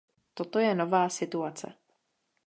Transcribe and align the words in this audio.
Toto 0.37 0.57
je 0.65 0.71
nová 0.81 1.03
situace. 1.19 1.67